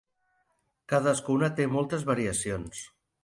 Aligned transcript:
Cadascuna 0.93 1.51
té 1.59 1.69
moltes 1.75 2.07
variacions. 2.13 2.81